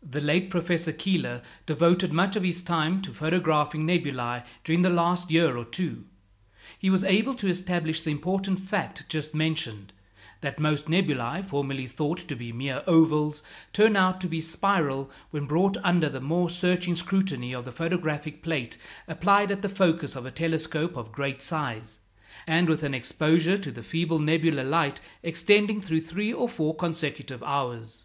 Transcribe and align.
The 0.00 0.20
late 0.20 0.48
Professor 0.48 0.92
Keeler 0.92 1.42
devoted 1.66 2.12
much 2.12 2.36
of 2.36 2.44
his 2.44 2.62
time 2.62 3.02
to 3.02 3.12
photographing 3.12 3.84
nebulæ 3.84 4.44
during 4.62 4.82
the 4.82 4.90
last 4.90 5.28
year 5.28 5.56
or 5.56 5.64
two. 5.64 6.04
He 6.78 6.88
was 6.88 7.02
able 7.02 7.34
to 7.34 7.48
establish 7.48 8.00
the 8.00 8.12
important 8.12 8.60
fact 8.60 9.08
just 9.08 9.34
mentioned, 9.34 9.92
that 10.40 10.60
most 10.60 10.86
nebulæ 10.86 11.44
formerly 11.46 11.88
thought 11.88 12.28
to 12.28 12.36
be 12.36 12.52
mere 12.52 12.84
ovals, 12.86 13.42
turn 13.72 13.96
out 13.96 14.20
to 14.20 14.28
be 14.28 14.40
spiral 14.40 15.10
when 15.32 15.46
brought 15.46 15.76
under 15.82 16.08
the 16.08 16.20
more 16.20 16.48
searching 16.48 16.94
scrutiny 16.94 17.52
of 17.52 17.64
the 17.64 17.72
photographic 17.72 18.44
plate 18.44 18.78
applied 19.08 19.50
at 19.50 19.62
the 19.62 19.68
focus 19.68 20.14
of 20.14 20.24
a 20.24 20.30
telescope 20.30 20.96
of 20.96 21.10
great 21.10 21.42
size, 21.42 21.98
and 22.46 22.68
with 22.68 22.84
an 22.84 22.94
exposure 22.94 23.58
to 23.58 23.72
the 23.72 23.82
feeble 23.82 24.20
nebular 24.20 24.62
light 24.62 25.00
extending 25.24 25.80
through 25.80 26.02
three 26.02 26.32
or 26.32 26.48
four 26.48 26.72
consecutive 26.72 27.42
hours. 27.42 28.04